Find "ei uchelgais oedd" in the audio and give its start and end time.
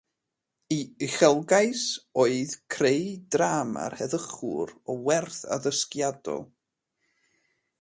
0.75-2.55